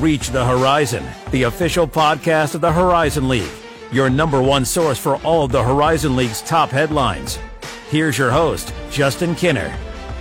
[0.00, 3.52] Reach the Horizon, the official podcast of the Horizon League,
[3.92, 7.38] your number one source for all of the Horizon League's top headlines.
[7.90, 9.70] Here's your host, Justin Kinner.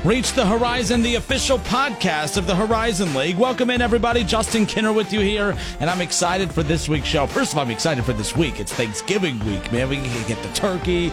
[0.03, 3.37] Reach the Horizon, the official podcast of the Horizon League.
[3.37, 4.25] Welcome in, everybody.
[4.25, 7.25] Justin Kinner with you here, and I'm excited for this week's show.
[7.25, 8.59] First of all, I'm excited for this week.
[8.59, 9.87] It's Thanksgiving week, man.
[9.87, 11.09] We can get the turkey.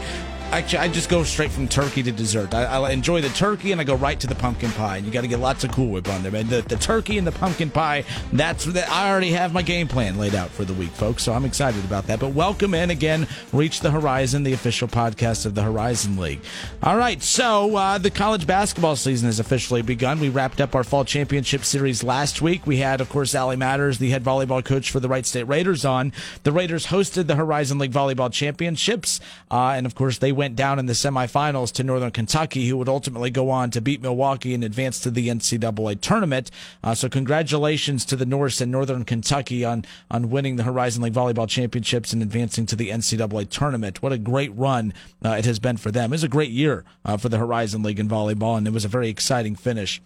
[0.52, 2.54] Actually, I just go straight from turkey to dessert.
[2.54, 4.96] I, I enjoy the turkey and I go right to the pumpkin pie.
[4.96, 6.46] And you got to get lots of Cool Whip on there, man.
[6.46, 8.04] The, the turkey and the pumpkin pie.
[8.32, 8.88] That's that.
[8.88, 11.24] I already have my game plan laid out for the week, folks.
[11.24, 12.20] So I'm excited about that.
[12.20, 13.26] But welcome in again.
[13.52, 16.40] Reach the Horizon, the official podcast of the Horizon League.
[16.82, 20.20] All right, so uh, the college basketball season has officially begun.
[20.20, 22.66] We wrapped up our fall championship series last week.
[22.66, 25.84] We had, of course, Allie Matters, the head volleyball coach for the Wright State Raiders,
[25.84, 26.12] on.
[26.44, 29.20] The Raiders hosted the Horizon League volleyball championships,
[29.50, 32.88] uh, and of course, they went down in the semifinals to Northern Kentucky, who would
[32.88, 36.50] ultimately go on to beat Milwaukee and advance to the NCAA tournament.
[36.84, 41.14] Uh, so congratulations to the Norse and Northern Kentucky on on winning the Horizon League
[41.14, 44.02] volleyball championships and advancing to the NCAA tournament.
[44.02, 46.12] What a great run uh, it has been for them.
[46.12, 48.84] It was a great year uh, for the Horizon League in volleyball, and it was
[48.84, 50.00] a very exciting finish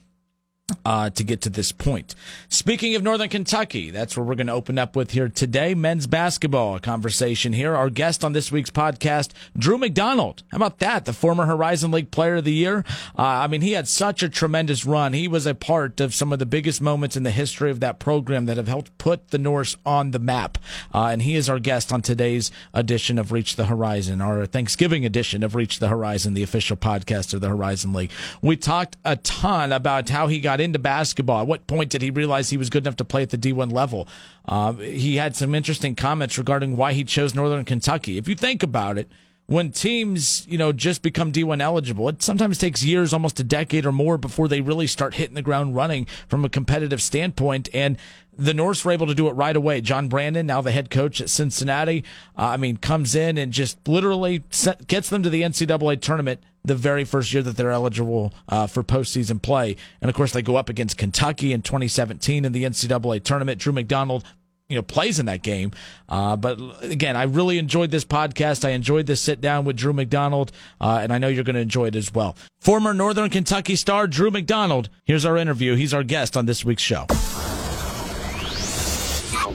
[0.85, 2.15] uh, to get to this point.
[2.49, 5.75] Speaking of Northern Kentucky, that's where we're going to open up with here today.
[5.75, 7.75] Men's basketball a conversation here.
[7.75, 10.43] Our guest on this week's podcast, Drew McDonald.
[10.51, 11.05] How about that?
[11.05, 12.85] The former Horizon League Player of the Year.
[13.19, 15.13] Uh, I mean, he had such a tremendous run.
[15.13, 17.99] He was a part of some of the biggest moments in the history of that
[17.99, 20.59] program that have helped put the Norse on the map.
[20.95, 25.05] Uh, and he is our guest on today's edition of Reach the Horizon, our Thanksgiving
[25.05, 28.11] edition of Reach the Horizon, the official podcast of the Horizon League.
[28.43, 31.41] We talked a ton about how he got into basketball?
[31.43, 33.73] At what point did he realize he was good enough to play at the D1
[33.73, 34.09] level?
[34.47, 38.19] Uh, he had some interesting comments regarding why he chose Northern Kentucky.
[38.19, 39.11] If you think about it,
[39.51, 43.85] when teams, you know, just become D1 eligible, it sometimes takes years, almost a decade
[43.85, 47.69] or more before they really start hitting the ground running from a competitive standpoint.
[47.75, 47.99] And
[48.39, 49.81] the Norse were able to do it right away.
[49.81, 52.05] John Brannen, now the head coach at Cincinnati,
[52.39, 56.41] uh, I mean, comes in and just literally set, gets them to the NCAA tournament
[56.65, 59.77] the very first year that they're eligible uh, for postseason play.
[60.01, 63.61] And of course, they go up against Kentucky in 2017 in the NCAA tournament.
[63.61, 64.25] Drew McDonald
[64.71, 65.73] you know plays in that game.
[66.09, 68.65] Uh, but again, I really enjoyed this podcast.
[68.65, 71.61] I enjoyed this sit down with Drew McDonald, uh, and I know you're going to
[71.61, 72.37] enjoy it as well.
[72.61, 74.89] Former Northern Kentucky star Drew McDonald.
[75.05, 75.75] Here's our interview.
[75.75, 77.07] He's our guest on this week's show.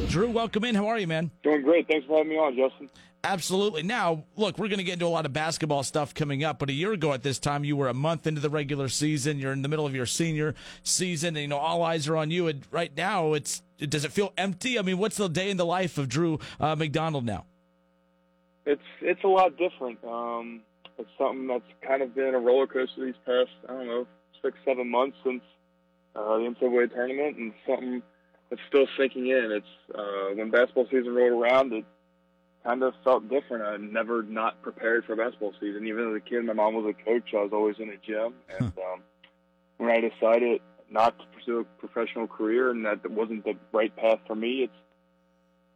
[0.10, 0.76] Drew, welcome in.
[0.76, 1.32] How are you, man?
[1.44, 1.88] Doing great.
[1.88, 2.90] Thanks for having me on, Justin.
[3.26, 3.82] Absolutely.
[3.82, 6.70] Now, look, we're going to get into a lot of basketball stuff coming up, but
[6.70, 9.40] a year ago at this time, you were a month into the regular season.
[9.40, 10.54] You're in the middle of your senior
[10.84, 12.48] season, and you know all eyes are on you.
[12.48, 14.78] And right now, it's does it feel empty?
[14.78, 17.46] I mean, what's the day in the life of Drew uh, McDonald now?
[18.68, 20.04] It's it's a lot different.
[20.04, 20.62] Um,
[21.00, 24.08] it's something that's kind of been a roller coaster these past I don't know
[24.44, 25.42] six seven months since
[26.16, 28.04] uh, the NCAA tournament, and something
[28.52, 29.52] that's still sinking in.
[29.52, 31.86] It's uh, when basketball season rolled around, it
[32.66, 33.64] kind of felt different.
[33.64, 35.88] I never not prepared for basketball season.
[35.88, 37.30] Even as a kid, my mom was a coach.
[37.34, 39.02] I was always in a gym, and um,
[39.78, 44.20] when I decided not to pursue a professional career and that wasn't the right path
[44.28, 44.74] for me, it's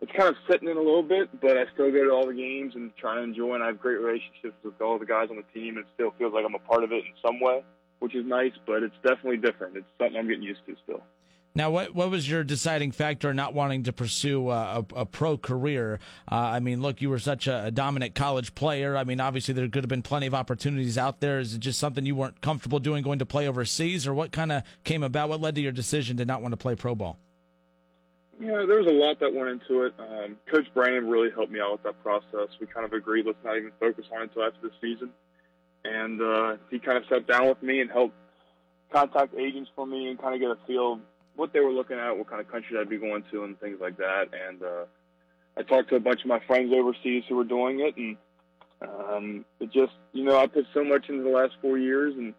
[0.02, 2.34] it's kind of sitting in a little bit, but I still go to all the
[2.34, 3.56] games and try to enjoy.
[3.56, 6.34] And I have great relationships with all the guys on the team, it still feels
[6.34, 7.64] like I'm a part of it in some way,
[8.00, 8.54] which is nice.
[8.66, 9.76] But it's definitely different.
[9.76, 11.04] It's something I'm getting used to still.
[11.60, 15.06] Now, what what was your deciding factor in not wanting to pursue a, a, a
[15.06, 16.00] pro career?
[16.32, 18.96] Uh, I mean, look, you were such a, a, dominant college player.
[18.96, 21.38] I mean, obviously there could have been plenty of opportunities out there.
[21.38, 24.54] Is it just something you weren't comfortable doing, going to play overseas, or what kind
[24.54, 25.28] of came about?
[25.28, 27.20] What led to your decision to not want to play pro ball?
[28.40, 29.94] Yeah, there was a lot that went into it.
[30.00, 32.56] Um, Coach Brannen really helped me out with that process.
[32.62, 35.10] We kind of agreed let's not even focus on it until after the season,
[35.84, 38.16] and uh, he kind of sat down with me and helped
[38.94, 41.02] contact agents for me and kind of get a feel
[41.40, 43.78] what they were looking at, what kind of country I'd be going to, and things
[43.80, 44.26] like that.
[44.48, 44.86] And uh,
[45.58, 48.18] I talked to a bunch of my friends overseas who were doing it, and
[48.82, 52.34] um, it just, you know, I put so much into the last four years, and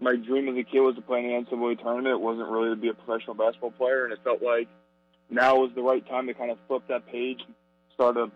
[0.00, 2.14] my dream as a kid was to play in the NCAA tournament.
[2.14, 4.68] It wasn't really to be a professional basketball player, and it felt like
[5.28, 7.54] now was the right time to kind of flip that page, and
[7.92, 8.30] start a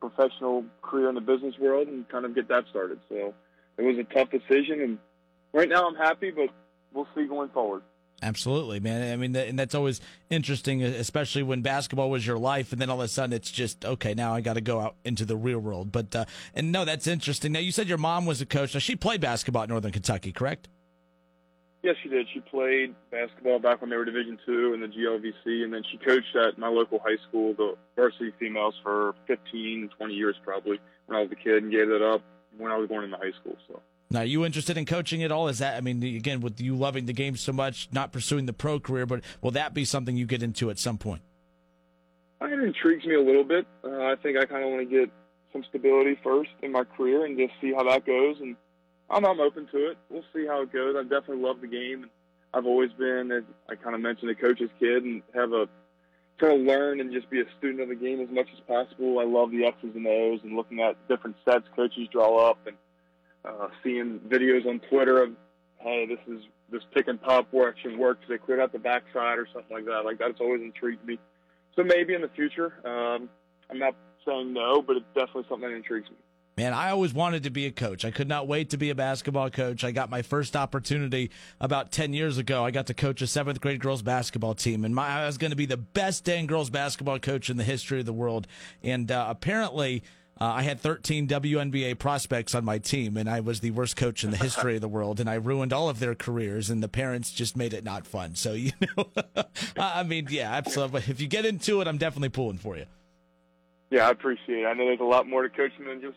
[0.00, 2.98] professional career in the business world, and kind of get that started.
[3.08, 3.32] So
[3.78, 4.98] it was a tough decision, and
[5.52, 6.48] right now I'm happy, but
[6.92, 7.82] we'll see going forward.
[8.22, 9.12] Absolutely, man.
[9.12, 13.00] I mean, and that's always interesting, especially when basketball was your life, and then all
[13.00, 14.12] of a sudden it's just okay.
[14.12, 15.90] Now I got to go out into the real world.
[15.90, 16.24] But uh,
[16.54, 17.52] and no, that's interesting.
[17.52, 18.74] Now you said your mom was a coach.
[18.74, 20.68] Now she played basketball at Northern Kentucky, correct?
[21.82, 22.26] Yes, she did.
[22.34, 25.96] She played basketball back when they were Division two in the GLVC, and then she
[25.96, 31.18] coached at my local high school, the varsity females, for 15, 20 years probably when
[31.18, 32.20] I was a kid, and gave that up
[32.58, 33.56] when I was going into high school.
[33.66, 33.80] So
[34.12, 35.46] Now, you interested in coaching at all?
[35.46, 38.52] Is that, I mean, again, with you loving the game so much, not pursuing the
[38.52, 41.22] pro career, but will that be something you get into at some point?
[42.42, 43.66] It intrigues me a little bit.
[43.84, 45.10] Uh, I think I kind of want to get
[45.52, 48.36] some stability first in my career and just see how that goes.
[48.40, 48.56] And
[49.08, 49.98] I'm, I'm open to it.
[50.08, 50.96] We'll see how it goes.
[50.98, 52.10] I definitely love the game.
[52.52, 55.68] I've always been, as I kind of mentioned, a coach's kid and have a
[56.40, 59.20] try to learn and just be a student of the game as much as possible.
[59.20, 62.76] I love the X's and O's and looking at different sets coaches draw up and
[63.44, 65.32] uh, seeing videos on Twitter of,
[65.78, 69.38] hey, this is this pick and pop work should work they cleared out the backside
[69.38, 70.04] or something like that.
[70.04, 71.18] Like that's always intrigued me.
[71.74, 73.28] So maybe in the future, um,
[73.70, 73.94] I'm not
[74.26, 76.16] saying no, but it's definitely something that intrigues me.
[76.56, 78.04] Man, I always wanted to be a coach.
[78.04, 79.82] I could not wait to be a basketball coach.
[79.82, 82.64] I got my first opportunity about 10 years ago.
[82.64, 85.52] I got to coach a seventh grade girls basketball team, and my, I was going
[85.52, 88.46] to be the best dang girls basketball coach in the history of the world.
[88.82, 90.02] And uh, apparently,
[90.40, 94.24] uh, I had 13 WNBA prospects on my team, and I was the worst coach
[94.24, 96.88] in the history of the world, and I ruined all of their careers, and the
[96.88, 98.34] parents just made it not fun.
[98.36, 99.10] So, you know,
[99.76, 101.02] I mean, yeah, absolutely.
[101.08, 102.86] If you get into it, I'm definitely pulling for you.
[103.90, 104.66] Yeah, I appreciate it.
[104.66, 106.16] I know there's a lot more to coaching than just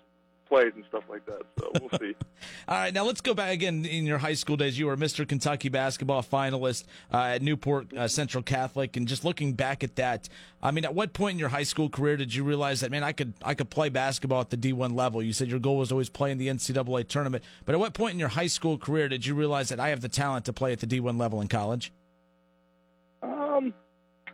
[0.54, 1.42] plays and stuff like that.
[1.60, 2.16] So we'll see.
[2.68, 3.86] All right, now let's go back again.
[3.86, 5.28] In your high school days, you were Mr.
[5.28, 10.30] Kentucky basketball finalist uh, at Newport uh, Central Catholic, and just looking back at that,
[10.62, 13.04] I mean, at what point in your high school career did you realize that man,
[13.04, 15.24] I could I could play basketball at the D1 level?
[15.24, 18.20] You said your goal was always playing the NCAA tournament, but at what point in
[18.20, 20.80] your high school career did you realize that I have the talent to play at
[20.80, 21.92] the D1 level in college?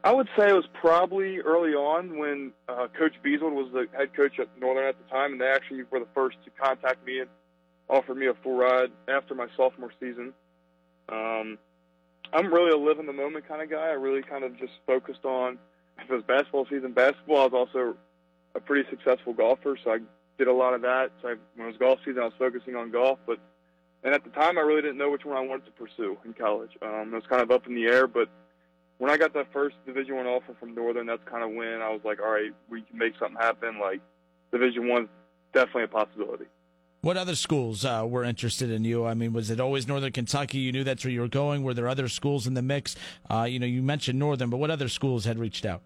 [0.03, 4.13] I would say it was probably early on when uh, Coach Bezold was the head
[4.13, 7.19] coach at Northern at the time, and they actually were the first to contact me
[7.19, 7.29] and
[7.89, 10.33] offer me a full ride after my sophomore season.
[11.09, 11.57] Um,
[12.31, 13.87] I'm really a live in the moment kind of guy.
[13.87, 15.57] I really kind of just focused on
[15.97, 17.39] if it was basketball season, basketball.
[17.39, 17.95] I was also
[18.55, 19.97] a pretty successful golfer, so I
[20.37, 21.11] did a lot of that.
[21.21, 23.39] So I, when it was golf season, I was focusing on golf, but
[24.03, 26.33] and at the time, I really didn't know which one I wanted to pursue in
[26.33, 26.71] college.
[26.81, 28.29] Um, it was kind of up in the air, but
[28.99, 31.89] when I got that first Division One offer from Northern, that's kind of when I
[31.89, 33.79] was like, all right, we can make something happen.
[33.79, 34.01] Like
[34.51, 35.09] Division One's
[35.53, 36.45] definitely a possibility.
[37.01, 39.05] What other schools uh, were interested in you?
[39.05, 40.57] I mean, was it always Northern Kentucky?
[40.57, 41.63] You knew that's where you were going.
[41.63, 42.97] Were there other schools in the mix?
[43.31, 45.81] Uh, you know, you mentioned Northern, but what other schools had reached out?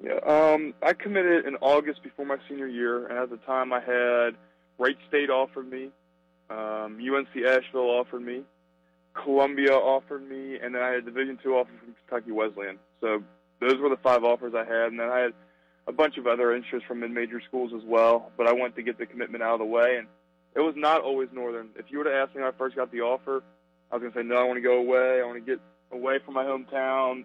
[0.00, 3.80] Yeah, um, I committed in August before my senior year, and at the time I
[3.80, 4.36] had
[4.78, 5.90] Wright State offered me,
[6.50, 8.42] um, UNC Asheville offered me,
[9.22, 12.78] Columbia offered me, and then I had a Division two offer from Kentucky Wesleyan.
[13.00, 13.22] So
[13.60, 15.32] those were the five offers I had, and then I had
[15.86, 18.30] a bunch of other interests from mid-major schools as well.
[18.36, 20.06] But I wanted to get the commitment out of the way, and
[20.54, 21.70] it was not always Northern.
[21.76, 23.42] If you were to ask me when I first got the offer,
[23.90, 24.36] I was going to say no.
[24.36, 25.20] I want to go away.
[25.20, 25.60] I want to get
[25.92, 27.24] away from my hometown.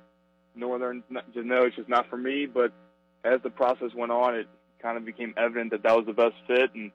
[0.55, 1.03] Northern,
[1.33, 2.45] just no, it's just not for me.
[2.45, 2.71] But
[3.23, 4.47] as the process went on, it
[4.81, 6.91] kind of became evident that that was the best fit, and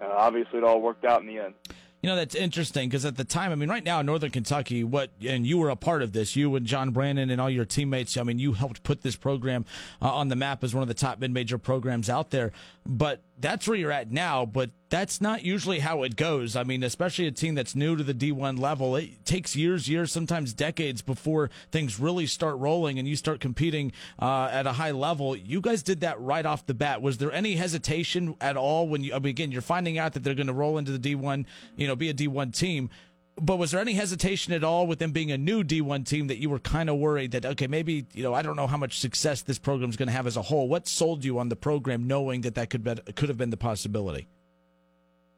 [0.00, 1.54] uh, obviously it all worked out in the end.
[2.02, 4.82] You know, that's interesting because at the time, I mean, right now in Northern Kentucky,
[4.82, 7.64] what, and you were a part of this, you and John Brannen and all your
[7.64, 8.16] teammates.
[8.16, 9.64] I mean, you helped put this program
[10.00, 12.50] uh, on the map as one of the top mid major programs out there.
[12.84, 14.44] But that's where you're at now.
[14.44, 16.56] But that's not usually how it goes.
[16.56, 20.12] I mean, especially a team that's new to the D1 level, it takes years, years,
[20.12, 24.90] sometimes decades before things really start rolling and you start competing uh, at a high
[24.90, 25.36] level.
[25.36, 27.00] You guys did that right off the bat.
[27.00, 30.24] Was there any hesitation at all when you, I mean, again, you're finding out that
[30.24, 31.46] they're going to roll into the D1,
[31.76, 32.90] you know, be a D1 team?
[33.36, 36.38] But was there any hesitation at all with them being a new D1 team that
[36.38, 38.98] you were kind of worried that okay maybe you know I don't know how much
[38.98, 40.68] success this program is going to have as a whole?
[40.68, 43.56] What sold you on the program, knowing that that could be, could have been the
[43.56, 44.28] possibility?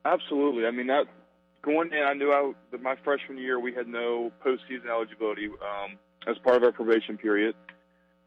[0.04, 0.66] Absolutely.
[0.66, 1.06] I mean, that
[1.62, 5.96] going in, I knew I, that my freshman year we had no postseason eligibility um,
[6.26, 7.54] as part of our probation period,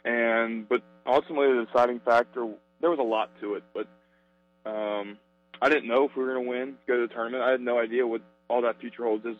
[0.06, 2.48] and but ultimately the deciding factor
[2.80, 3.88] there was a lot to it, but
[4.70, 5.18] um,
[5.62, 7.44] I didn't know if we were going to win, go to the tournament.
[7.44, 9.26] I had no idea what all that future holds.
[9.26, 9.38] Is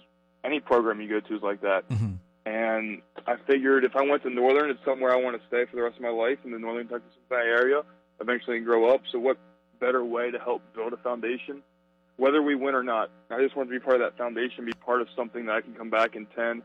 [0.48, 2.14] any program you go to is like that, mm-hmm.
[2.46, 5.76] and I figured if I went to Northern, it's somewhere I want to stay for
[5.76, 7.82] the rest of my life in the Northern Texas Bay area,
[8.20, 9.02] eventually grow up.
[9.12, 9.38] So what
[9.80, 11.62] better way to help build a foundation?
[12.18, 13.10] whether we win or not.
[13.30, 15.62] I just want to be part of that foundation, be part of something that I
[15.62, 16.62] can come back in 10,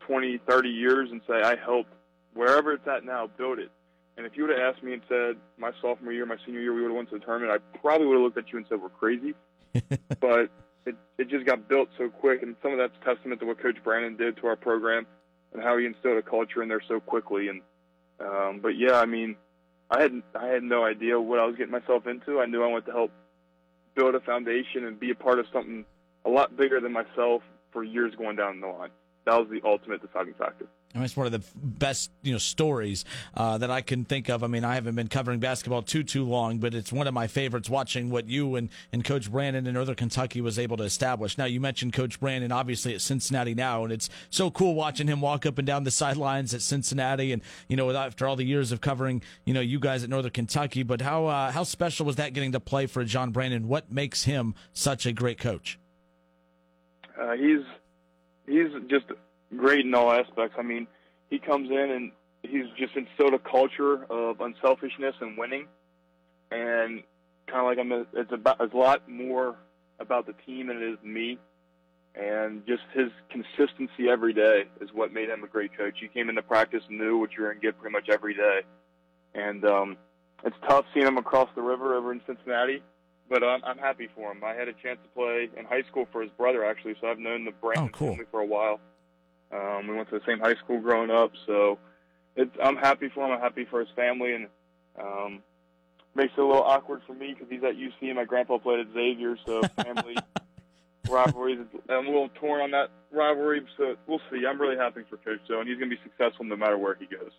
[0.00, 1.92] 20, 30 years and say I helped
[2.34, 3.70] wherever it's at now build it.
[4.16, 6.72] And if you would have asked me and said my sophomore year, my senior year,
[6.72, 8.66] we would have went to the tournament, I probably would have looked at you and
[8.68, 9.34] said we're crazy.
[10.20, 10.50] but
[10.86, 13.76] it it just got built so quick, and some of that's testament to what Coach
[13.84, 15.06] Brannen did to our program
[15.52, 17.48] and how he instilled a culture in there so quickly.
[17.48, 17.60] And
[18.20, 19.36] um, but yeah, I mean,
[19.90, 22.40] I had I had no idea what I was getting myself into.
[22.40, 23.10] I knew I wanted to help
[23.94, 25.84] build a foundation and be a part of something
[26.24, 28.90] a lot bigger than myself for years going down the line.
[29.26, 30.66] That was the ultimate deciding factor.
[30.94, 34.28] I mean, it's one of the best, you know, stories uh, that I can think
[34.28, 34.44] of.
[34.44, 37.26] I mean, I haven't been covering basketball too too long, but it's one of my
[37.26, 37.70] favorites.
[37.70, 41.38] Watching what you and, and Coach Brannen in Northern Kentucky was able to establish.
[41.38, 45.22] Now, you mentioned Coach Brannen, obviously at Cincinnati now, and it's so cool watching him
[45.22, 48.70] walk up and down the sidelines at Cincinnati, and you know, after all the years
[48.70, 50.82] of covering, you know, you guys at Northern Kentucky.
[50.82, 53.66] But how uh, how special was that getting to play for John Brannen?
[53.66, 55.78] What makes him such a great coach?
[57.18, 57.64] Uh, he's
[58.46, 59.06] he's just
[59.56, 60.56] great in all aspects.
[60.58, 60.86] I mean,
[61.30, 65.66] he comes in and he's just instilled a culture of unselfishness and winning,
[66.50, 67.02] and
[67.46, 67.92] kind of like I'm.
[67.92, 69.56] A, it's about it's a lot more
[70.00, 71.38] about the team than it is me,
[72.14, 75.94] and just his consistency every day is what made him a great coach.
[76.00, 78.60] He came into practice and knew what you're going to get pretty much every day,
[79.34, 79.96] and um,
[80.44, 82.82] it's tough seeing him across the river over in Cincinnati.
[83.30, 84.44] But I'm, I'm happy for him.
[84.44, 87.20] I had a chance to play in high school for his brother, actually, so I've
[87.20, 88.10] known the Brannen oh, cool.
[88.10, 88.78] family for a while.
[89.52, 91.78] Um, we went to the same high school growing up, so
[92.36, 93.32] it's, I'm happy for him.
[93.32, 94.48] I'm happy for his family, and
[94.98, 95.42] um,
[96.14, 98.80] makes it a little awkward for me because he's at UC and my grandpa played
[98.80, 100.16] at Xavier, so family
[101.08, 101.60] rivalries.
[101.88, 104.46] I'm a little torn on that rivalry, so we'll see.
[104.46, 106.94] I'm really happy for Coach Joe, and he's going to be successful no matter where
[106.94, 107.32] he goes.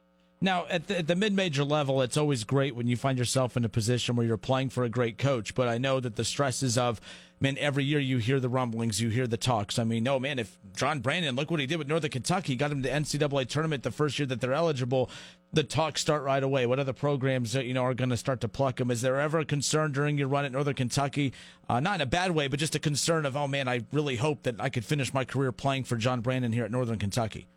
[0.43, 3.63] Now, at the, the mid major level, it's always great when you find yourself in
[3.63, 5.55] a position where you're playing for a great coach.
[5.55, 6.99] But I know that the stresses of,
[7.39, 9.79] man, every year you hear the rumblings, you hear the talks.
[9.79, 12.73] I mean, no, man, if John Brannen, look what he did with Northern Kentucky, got
[12.73, 15.09] him to the NCAA tournament the first year that they're eligible.
[15.53, 16.65] The talks start right away.
[16.65, 18.91] What other programs you know are going to start to pluck them?
[18.91, 21.31] Is there ever a concern during your run at Northern Kentucky,
[21.69, 24.17] uh, not in a bad way, but just a concern of, oh man, I really
[24.17, 27.47] hope that I could finish my career playing for John Brannen here at Northern Kentucky?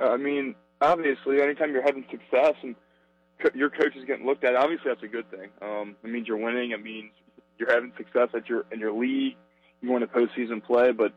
[0.00, 2.74] I mean, obviously, anytime you're having success and
[3.40, 5.48] co- your coach is getting looked at, obviously that's a good thing.
[5.62, 6.72] Um, it means you're winning.
[6.72, 7.10] It means
[7.58, 9.36] you're having success at your in your league.
[9.80, 11.12] You want to postseason play, but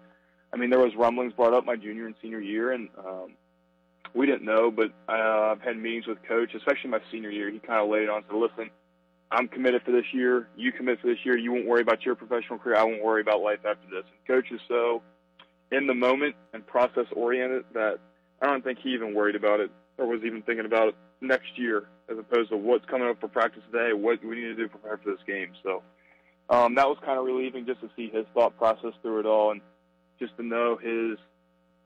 [0.54, 3.34] I mean, there was rumblings brought up my junior and senior year, and um,
[4.14, 4.72] we didn't know.
[4.72, 7.50] But uh, I've had meetings with coach, especially my senior year.
[7.52, 8.70] He kind of laid it on, said, "Listen,
[9.32, 10.48] I'm committed for this year.
[10.56, 11.38] You commit for this year.
[11.38, 12.78] You won't worry about your professional career.
[12.78, 15.02] I won't worry about life after this." And coach is so
[15.72, 18.00] in the moment and process oriented that
[18.42, 21.58] I don't think he even worried about it or was even thinking about it next
[21.58, 24.64] year as opposed to what's coming up for practice today, what we need to do
[24.64, 25.52] to prepare for this game.
[25.64, 25.84] So
[26.50, 29.52] um, that was kind of relieving just to see his thought process through it all
[29.52, 29.62] and
[30.20, 31.18] just to know his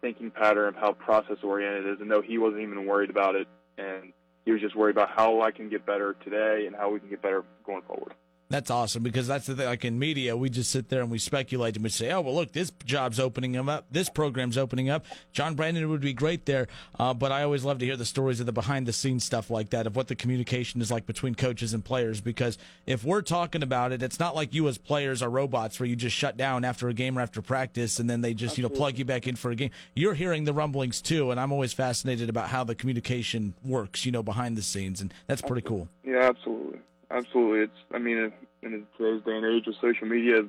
[0.02, 3.48] thinking pattern of how process oriented is and know he wasn't even worried about it
[3.78, 4.14] and
[4.46, 7.10] he was just worried about how I can get better today and how we can
[7.10, 8.14] get better going forward.
[8.50, 9.66] That's awesome because that's the thing.
[9.66, 12.36] Like in media, we just sit there and we speculate and we say, "Oh, well,
[12.36, 13.86] look, this job's opening up.
[13.90, 15.06] This program's opening up.
[15.32, 16.68] John Brannen would be great there."
[17.00, 19.88] Uh, but I always love to hear the stories of the behind-the-scenes stuff like that,
[19.88, 22.22] of what the communication is like between coaches and players.
[22.22, 25.88] Because if we're talking about it, it's not like you as players are robots where
[25.88, 28.62] you just shut down after a game or after practice and then they just Absolutely.
[28.62, 29.72] you know plug you back in for a game.
[29.96, 34.12] You're hearing the rumblings too, and I'm always fascinated about how the communication works, you
[34.12, 35.90] know, behind the scenes, and that's pretty cool.
[36.04, 36.80] Yeah, absolutely.
[37.14, 37.78] Absolutely, it's.
[37.94, 40.44] I mean, in today's day and age of social media,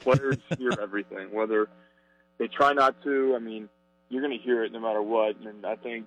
[0.00, 1.32] players hear everything.
[1.32, 1.68] Whether
[2.38, 3.68] they try not to, I mean,
[4.08, 5.36] you're going to hear it no matter what.
[5.36, 6.06] And I think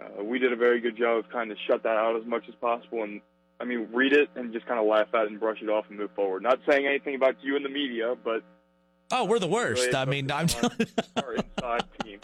[0.00, 2.44] uh, we did a very good job of trying to shut that out as much
[2.48, 3.04] as possible.
[3.04, 3.20] And
[3.60, 5.86] I mean, read it and just kind of laugh at it and brush it off
[5.88, 6.42] and move forward.
[6.42, 8.42] Not saying anything about you in the media, but
[9.12, 9.82] oh, we're the worst.
[9.86, 10.48] Really I mean, I'm
[11.16, 12.20] our inside team.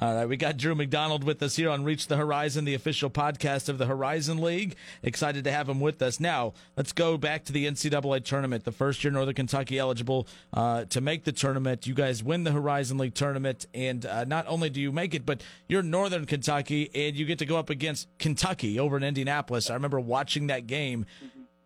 [0.00, 3.10] All right, we got Drew McDonald with us here on Reach the Horizon, the official
[3.10, 4.76] podcast of the Horizon League.
[5.02, 6.20] Excited to have him with us.
[6.20, 8.62] Now, let's go back to the NCAA tournament.
[8.62, 11.88] The first year Northern Kentucky eligible uh, to make the tournament.
[11.88, 15.26] You guys win the Horizon League tournament, and uh, not only do you make it,
[15.26, 19.68] but you're Northern Kentucky, and you get to go up against Kentucky over in Indianapolis.
[19.68, 21.06] I remember watching that game.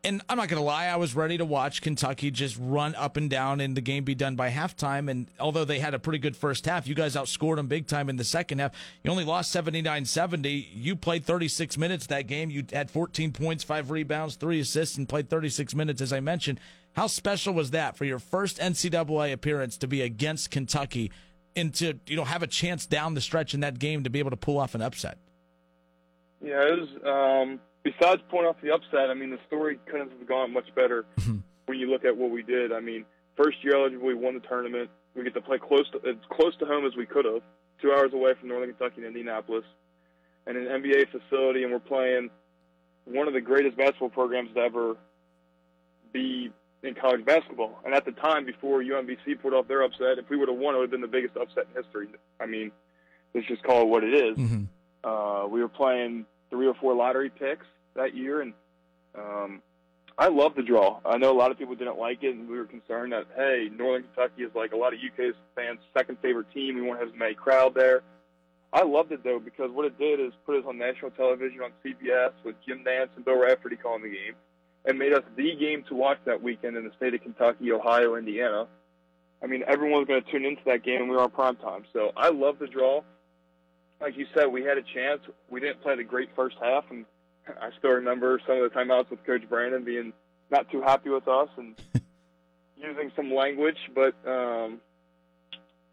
[0.05, 3.17] And I'm not going to lie, I was ready to watch Kentucky just run up
[3.17, 5.09] and down and the game be done by halftime.
[5.09, 8.09] And although they had a pretty good first half, you guys outscored them big time
[8.09, 8.73] in the second half.
[9.05, 10.51] You only lost 79 70.
[10.75, 12.51] You played 36 minutes that game.
[12.51, 16.59] You had 14 points, five rebounds, three assists, and played 36 minutes, as I mentioned.
[16.95, 21.13] How special was that for your first NCAA appearance to be against Kentucky
[21.55, 24.19] and to you know have a chance down the stretch in that game to be
[24.19, 25.19] able to pull off an upset?
[26.45, 26.89] Yeah, it was.
[27.07, 31.05] Um besides pulling off the upset, I mean, the story couldn't have gone much better
[31.19, 31.39] mm-hmm.
[31.67, 32.73] when you look at what we did.
[32.73, 33.05] I mean,
[33.37, 34.91] first year eligible, we won the tournament.
[35.15, 37.43] We get to play close to as close to home as we could have,
[37.81, 39.65] two hours away from Northern Kentucky and Indianapolis,
[40.47, 42.31] and an NBA facility, and we're playing
[43.05, 44.97] one of the greatest basketball programs to ever
[46.13, 46.51] be
[46.83, 47.79] in college basketball.
[47.85, 50.75] And at the time, before UMBC pulled off their upset, if we would have won,
[50.75, 52.09] it would have been the biggest upset in history.
[52.41, 52.73] I mean,
[53.35, 54.37] let's just call it what it is.
[54.37, 54.65] Mm-hmm.
[55.05, 57.67] Uh, we were playing three or four lottery picks
[57.97, 58.53] that year, and
[59.19, 59.63] um,
[60.19, 61.01] I love the draw.
[61.05, 63.69] I know a lot of people didn't like it, and we were concerned that hey,
[63.75, 66.77] Northern Kentucky is like a lot of UK fans' second favorite team.
[66.77, 68.03] We want to have as many crowd there.
[68.73, 71.73] I loved it though because what it did is put us on national television on
[71.85, 74.35] CBS with Jim Nantz and Bill Raftery calling the game,
[74.85, 78.15] and made us the game to watch that weekend in the state of Kentucky, Ohio,
[78.17, 78.69] Indiana.
[79.43, 81.57] I mean, everyone was going to tune into that game, and we were on prime
[81.57, 81.85] time.
[81.93, 83.03] So I love the draw.
[84.03, 85.21] Like you said, we had a chance.
[85.49, 87.07] We didn't play the great first half, and
[87.49, 90.13] I still remember some of the timeouts with Coach Brannen being
[90.51, 91.81] not too happy with us and
[92.77, 93.79] using some language.
[93.95, 94.81] But um,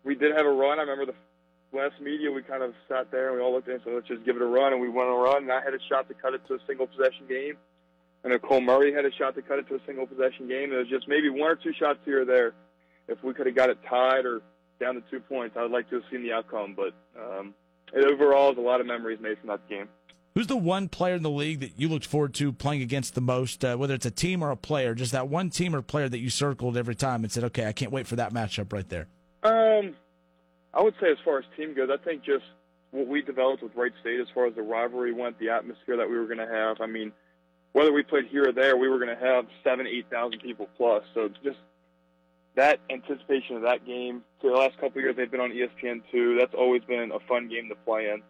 [0.03, 0.79] we did have a run.
[0.79, 3.73] I remember the last media, we kind of sat there and we all looked at
[3.73, 4.73] it and said, let's just give it a run.
[4.73, 6.55] And we went on a run, and I had a shot to cut it to
[6.55, 7.57] a single possession game.
[8.23, 10.73] And Nicole Murray had a shot to cut it to a single possession game.
[10.73, 12.53] It was just maybe one or two shots here or there.
[13.07, 14.41] If we could have got it tied or
[14.79, 16.75] down to two points, I would like to have seen the outcome.
[16.75, 17.53] But um,
[17.93, 19.87] it overall is a lot of memories made from that game.
[20.35, 23.21] Who's the one player in the league that you looked forward to playing against the
[23.21, 24.93] most, uh, whether it's a team or a player?
[24.93, 27.71] Just that one team or player that you circled every time and said, "Okay, I
[27.71, 29.07] can't wait for that matchup right there."
[29.43, 29.95] Um,
[30.73, 32.45] I would say as far as team goes, I think just
[32.91, 36.09] what we developed with Wright State as far as the rivalry went, the atmosphere that
[36.09, 36.77] we were going to have.
[36.79, 37.11] I mean,
[37.73, 40.69] whether we played here or there, we were going to have seven, eight thousand people
[40.77, 41.03] plus.
[41.13, 41.57] So just
[42.59, 44.21] that anticipation of that game.
[44.41, 46.37] For the last couple of years, they've been on ESPN two.
[46.37, 48.21] That's always been a fun game to play in.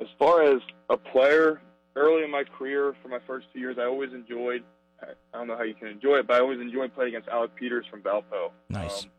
[0.00, 1.60] As far as a player,
[1.94, 4.64] early in my career, for my first two years, I always enjoyed.
[5.00, 7.54] I don't know how you can enjoy it, but I always enjoyed playing against Alec
[7.54, 8.50] Peters from Valpo.
[8.68, 9.04] Nice.
[9.04, 9.10] Um,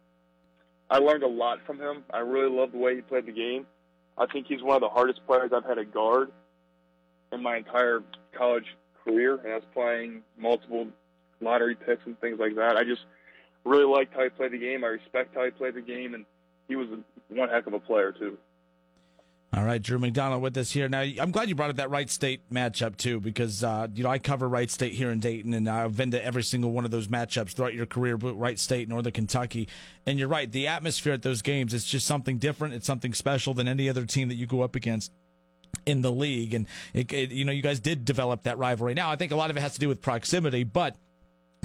[0.89, 2.03] I learned a lot from him.
[2.11, 3.65] I really love the way he played the game.
[4.17, 6.31] I think he's one of the hardest players I've had to guard
[7.31, 8.01] in my entire
[8.37, 8.65] college
[9.05, 10.87] career, and I was playing multiple
[11.39, 12.75] lottery picks and things like that.
[12.75, 13.01] I just
[13.65, 14.83] really liked how he played the game.
[14.83, 16.25] I respect how he played the game, and
[16.67, 16.87] he was
[17.29, 18.37] one heck of a player too.
[19.51, 20.87] All right, Drew McDonald with us here.
[20.87, 24.09] Now, I'm glad you brought up that Wright State matchup too, because uh, you know
[24.09, 26.91] I cover Wright State here in Dayton, and I've been to every single one of
[26.91, 29.67] those matchups throughout your career, Wright State, Northern Kentucky.
[30.05, 32.75] And you're right, the atmosphere at those games is just something different.
[32.75, 35.11] It's something special than any other team that you go up against
[35.85, 36.53] in the league.
[36.53, 38.93] And it, it, you know, you guys did develop that rivalry.
[38.93, 40.95] Now, I think a lot of it has to do with proximity, but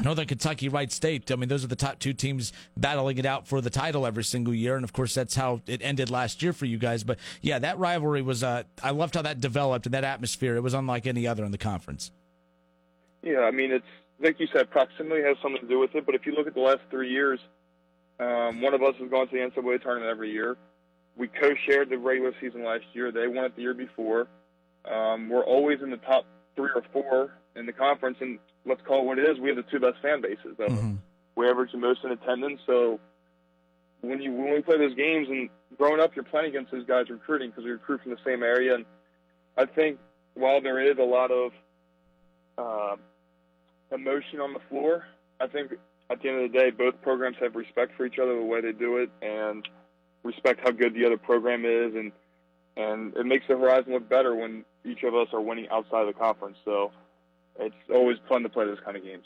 [0.02, 1.30] Northern Kentucky, Wright State.
[1.30, 4.24] I mean, those are the top two teams battling it out for the title every
[4.24, 7.04] single year, and of course, that's how it ended last year for you guys.
[7.04, 8.42] But yeah, that rivalry was.
[8.42, 10.56] Uh, I loved how that developed and that atmosphere.
[10.56, 12.10] It was unlike any other in the conference.
[13.22, 13.86] Yeah, I mean, it's
[14.20, 16.04] like you said, proximity has something to do with it.
[16.06, 17.40] But if you look at the last three years,
[18.20, 20.56] um, one of us has gone to the NCAA tournament every year.
[21.16, 23.12] We co-shared the regular season last year.
[23.12, 24.26] They won it the year before.
[24.84, 29.00] Um, we're always in the top three or four in the conference, and let's call
[29.00, 29.38] it what it is.
[29.38, 30.56] We have the two best fan bases.
[30.58, 30.94] Mm-hmm.
[31.36, 32.60] We average the most in attendance.
[32.66, 33.00] So
[34.00, 37.10] when you when we play those games and growing up, you're playing against those guys
[37.10, 38.74] recruiting because we recruit from the same area.
[38.74, 38.84] And
[39.56, 39.98] I think
[40.34, 41.52] while there is a lot of
[42.58, 42.96] uh,
[43.92, 45.04] emotion on the floor,
[45.40, 45.72] I think
[46.10, 48.60] at the end of the day, both programs have respect for each other the way
[48.60, 49.66] they do it, and
[50.22, 52.12] respect how good the other program is, and
[52.76, 56.08] and it makes the Horizon look better when each of us are winning outside of
[56.08, 56.58] the conference.
[56.64, 56.92] So
[57.58, 59.24] it's always fun to play those kind of games.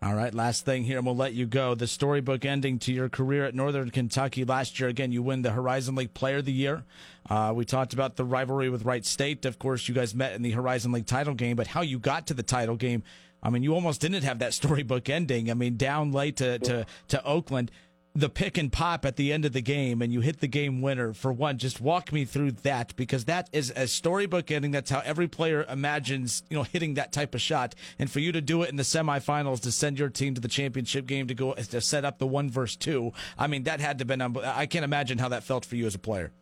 [0.00, 1.74] All right, last thing here, and we'll let you go.
[1.74, 4.88] The storybook ending to your career at Northern Kentucky last year.
[4.88, 6.84] Again, you win the Horizon League Player of the Year.
[7.28, 9.44] Uh, we talked about the rivalry with Wright State.
[9.44, 12.28] Of course, you guys met in the Horizon League title game, but how you got
[12.28, 13.02] to the title game.
[13.42, 15.50] I mean, you almost didn't have that storybook ending.
[15.50, 17.72] I mean, down late to, to, to Oakland
[18.14, 20.80] the pick and pop at the end of the game and you hit the game
[20.80, 21.58] winner for one.
[21.58, 24.72] Just walk me through that because that is a storybook ending.
[24.72, 27.74] That's how every player imagines you know hitting that type of shot.
[27.98, 30.48] And for you to do it in the semifinals to send your team to the
[30.48, 33.98] championship game to go to set up the one versus two i mean that had
[33.98, 36.32] to been i can't imagine how that felt for you as a player.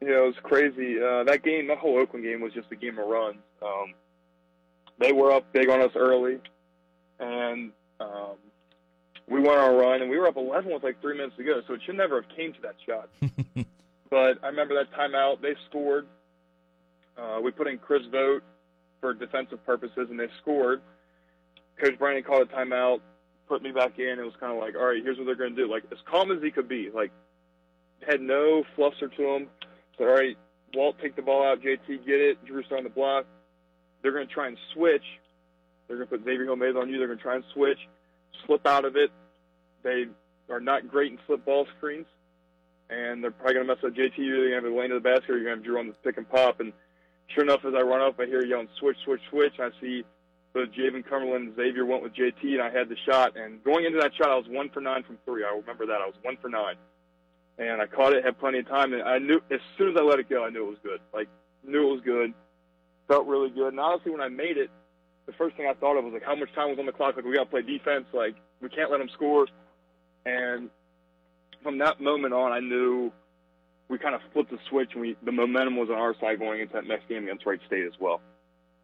[0.00, 1.00] Yeah it was crazy.
[1.00, 3.38] Uh, that game that whole oakland game was just a game of runs.
[3.62, 3.94] Um,
[4.98, 6.38] they were up big on us early
[7.18, 8.36] and um,
[9.30, 11.44] we went on a run, and we were up 11 with like three minutes to
[11.44, 13.08] go, so it should never have came to that shot.
[14.10, 15.40] but I remember that timeout.
[15.40, 16.06] They scored.
[17.16, 18.42] Uh, we put in Chris Vogt
[19.00, 20.82] for defensive purposes, and they scored.
[21.80, 23.00] Coach Brannen called a timeout,
[23.48, 24.18] put me back in.
[24.18, 25.70] It was kind of like, all right, here's what they're going to do.
[25.70, 26.90] Like as calm as he could be.
[26.92, 27.12] Like
[28.06, 29.48] had no fluster to him.
[29.96, 30.36] Said, all right,
[30.74, 31.62] Walt, take the ball out.
[31.62, 32.44] JT, get it.
[32.44, 33.26] Drew's on the block.
[34.02, 35.04] They're going to try and switch.
[35.86, 36.98] They're going to put Xavier Gomez on you.
[36.98, 37.78] They're going to try and switch
[38.46, 39.10] slip out of it.
[39.82, 40.06] They
[40.48, 42.06] are not great in slip ball screens,
[42.88, 44.18] and they're probably going to mess up JT.
[44.18, 45.88] You're going to have lane to the basket, or you're going to have Drew on
[45.88, 46.60] the pick and pop.
[46.60, 46.72] And
[47.28, 49.54] sure enough, as I run up, I hear yelling switch, switch, switch.
[49.58, 50.04] I see
[50.52, 53.36] the Jaevin Cumberland and Xavier went with JT, and I had the shot.
[53.36, 55.44] And going into that shot, I was one for nine from three.
[55.44, 56.00] I remember that.
[56.00, 56.74] I was one for nine.
[57.58, 60.02] And I caught it, had plenty of time, and I knew as soon as I
[60.02, 61.00] let it go, I knew it was good.
[61.12, 61.28] Like,
[61.62, 62.32] knew it was good.
[63.06, 63.68] Felt really good.
[63.68, 64.70] And honestly, when I made it,
[65.26, 67.16] the first thing I thought of was like how much time was on the clock.
[67.16, 68.06] Like we got to play defense.
[68.12, 69.46] Like we can't let them score.
[70.26, 70.70] And
[71.62, 73.12] from that moment on, I knew
[73.88, 76.60] we kind of flipped the switch and we the momentum was on our side going
[76.60, 78.20] into that next game against Wright State as well.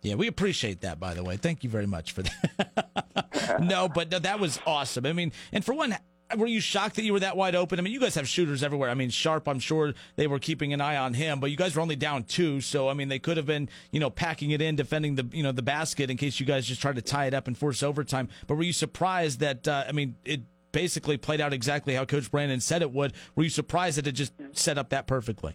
[0.02, 1.36] Yeah, we appreciate that, by the way.
[1.36, 3.58] Thank you very much for that.
[3.60, 5.06] no, but no, that was awesome.
[5.06, 5.96] I mean, and for one,
[6.36, 7.78] were you shocked that you were that wide open?
[7.78, 8.90] I mean, you guys have shooters everywhere.
[8.90, 11.74] I mean, Sharpe, I'm sure they were keeping an eye on him, but you guys
[11.74, 14.60] were only down two, so I mean, they could have been, you know, packing it
[14.60, 17.26] in, defending the, you know, the basket in case you guys just tried to tie
[17.26, 18.28] it up and force overtime.
[18.46, 19.66] But were you surprised that?
[19.68, 23.12] Uh, I mean, it basically played out exactly how Coach Brannen said it would.
[23.34, 25.54] Were you surprised that it just set up that perfectly?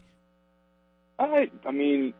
[1.19, 2.13] I, I mean,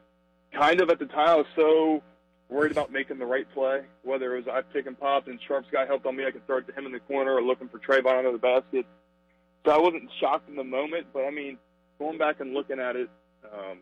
[0.53, 1.29] kind of at the time.
[1.29, 2.03] I was so
[2.49, 5.69] worried about making the right play, whether it was I pick and pop and Sharpe's
[5.71, 7.69] guy helped on me, I could throw it to him in the corner or looking
[7.69, 8.85] for Trevon under the basket.
[9.65, 11.57] So I wasn't shocked in the moment, but I mean,
[11.97, 13.09] going back and looking at it,
[13.45, 13.77] um,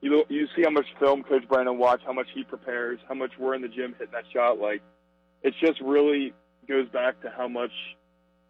[0.00, 3.32] you you see how much film Coach Brannen watch, how much he prepares, how much
[3.38, 4.58] we're in the gym hitting that shot.
[4.58, 4.80] Like,
[5.42, 6.32] it just really
[6.68, 7.72] goes back to how much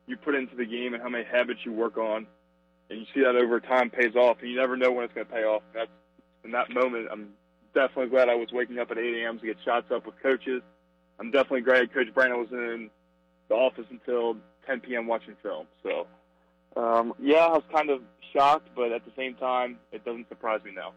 [0.09, 2.27] you put into the game and how many habits you work on,
[2.91, 5.27] and you see that over time pays off, and you never know when it's going
[5.27, 5.63] to pay off.
[5.75, 5.91] That's
[6.45, 7.31] in that moment, I'm
[7.75, 9.39] definitely glad I was waking up at 8 a.m.
[9.39, 10.63] to get shots up with coaches.
[11.21, 12.91] I'm definitely glad Coach Brannen was in
[13.49, 15.07] the office until 10 p.m.
[15.07, 15.67] watching film.
[15.83, 16.07] So,
[16.77, 18.01] um, yeah, I was kind of
[18.33, 20.93] shocked, but at the same time, it doesn't surprise me now.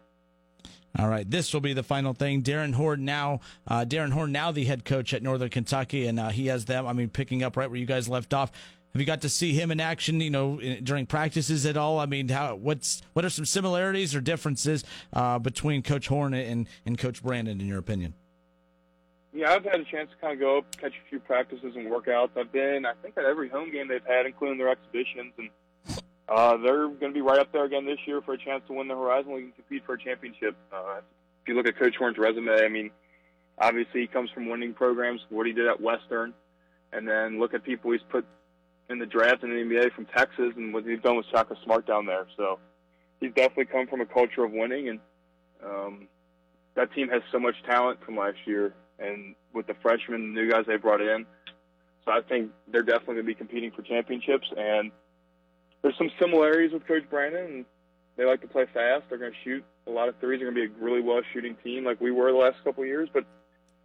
[0.99, 2.41] All right, this will be the final thing.
[2.41, 6.29] Darrin Horn now, uh, Darrin Horn now the head coach at Northern Kentucky, and uh,
[6.29, 6.85] he has them.
[6.85, 8.51] I mean, picking up right where you guys left off.
[8.93, 10.19] Have you got to see him in action?
[10.19, 11.99] You know, during practices at all?
[11.99, 16.67] I mean, how what's what are some similarities or differences uh, between Coach Horn and
[16.85, 18.13] and Coach Brannen, in your opinion?
[19.33, 21.87] Yeah, I've had a chance to kind of go up, catch a few practices and
[21.87, 22.31] workouts.
[22.35, 25.49] I've been, I think, at every home game they've had, including their exhibitions, and
[26.27, 28.73] uh, they're going to be right up there again this year for a chance to
[28.73, 30.57] win the Horizon League and compete for a championship.
[30.71, 30.99] Uh,
[31.41, 32.91] if you look at Coach Horn's resume, I mean,
[33.57, 36.33] obviously he comes from winning programs, what he did at Western,
[36.91, 38.25] and then look at people he's put
[38.91, 41.87] in the draft in the NBA from Texas and what he's done with Shaka Smart
[41.87, 42.27] down there.
[42.37, 42.59] So
[43.19, 44.99] he's definitely come from a culture of winning, and
[45.63, 46.07] um,
[46.75, 50.49] that team has so much talent from last year, and with the freshmen and new
[50.49, 51.25] guys they brought in.
[52.05, 54.91] So I think they're definitely going to be competing for championships, and
[55.81, 57.45] there's some similarities with Coach Brannen.
[57.45, 57.65] And
[58.17, 59.03] they like to play fast.
[59.09, 60.39] They're going to shoot a lot of threes.
[60.39, 62.83] They're going to be a really well shooting team like we were the last couple
[62.83, 63.09] of years.
[63.13, 63.25] But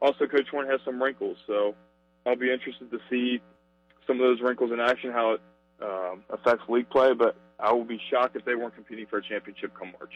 [0.01, 1.75] also, Coach Horn has some wrinkles, so
[2.27, 3.41] I'll be interested to see
[4.07, 5.41] some of those wrinkles in action, how it
[5.83, 7.13] um, affects league play.
[7.15, 10.13] But I will be shocked if they weren't competing for a championship come March.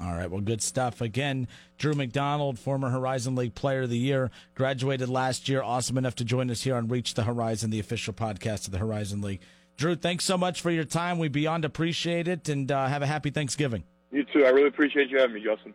[0.00, 1.02] All right, well, good stuff.
[1.02, 5.62] Again, Drew McDonald, former Horizon League Player of the Year, graduated last year.
[5.62, 8.78] Awesome enough to join us here on Reach the Horizon, the official podcast of the
[8.78, 9.40] Horizon League.
[9.76, 11.18] Drew, thanks so much for your time.
[11.18, 13.84] We beyond appreciate it, and uh, have a happy Thanksgiving.
[14.10, 14.46] You too.
[14.46, 15.74] I really appreciate you having me, Justin.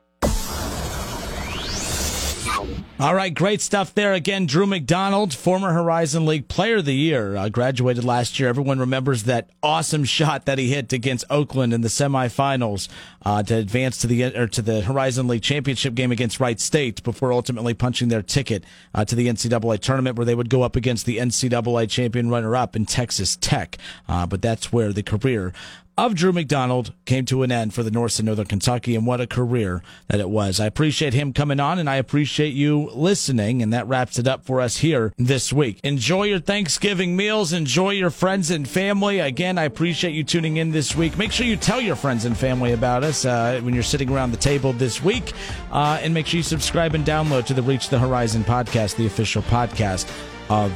[2.98, 4.14] All right, great stuff there.
[4.14, 8.48] Again, Drew McDonald, former Horizon League Player of the Year, uh, graduated last year.
[8.48, 12.88] Everyone remembers that awesome shot that he hit against Oakland in the semifinals
[13.26, 17.04] uh, to advance to the or to the Horizon League championship game against Wright State
[17.04, 18.64] before ultimately punching their ticket
[18.94, 22.78] uh, to the NCAA tournament, where they would go up against the NCAA champion runner-up
[22.78, 23.78] in Texas Tech.
[24.08, 25.52] Uh, but that's where the career
[25.98, 29.22] of Drew McDonald came to an end for the Norse and Northern Kentucky, and what
[29.22, 30.60] a career that it was.
[30.60, 34.46] I appreciate him coming on, and I appreciate you listening, and that wraps it up
[34.46, 35.80] for us here this week.
[35.84, 39.20] Enjoy your Thanksgiving meals, enjoy your friends and family.
[39.20, 41.18] Again, I appreciate you tuning in this week.
[41.18, 44.32] Make sure you tell your friends and family about us uh, when you're sitting around
[44.32, 45.32] the table this week,
[45.72, 49.06] uh, and make sure you subscribe and download to the Reach the Horizon podcast, the
[49.06, 50.12] official podcast
[50.50, 50.74] of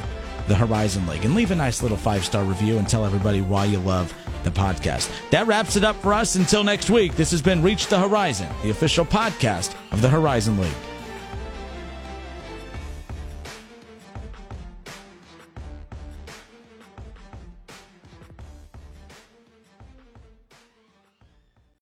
[0.48, 1.24] the Horizon League.
[1.24, 4.50] And leave a nice little five star review and tell everybody why you love the
[4.50, 5.10] podcast.
[5.30, 6.34] That wraps it up for us.
[6.34, 10.58] Until next week, this has been Reach the Horizon, the official podcast of the Horizon
[10.58, 10.89] League.